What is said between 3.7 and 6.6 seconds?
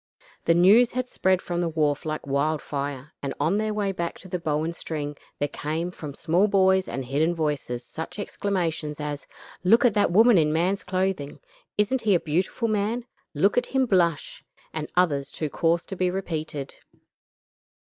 way back to the Bow and String, there came from small